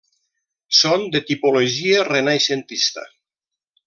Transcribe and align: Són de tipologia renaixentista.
Són 0.77 1.03
de 1.15 1.21
tipologia 1.27 2.01
renaixentista. 2.11 3.05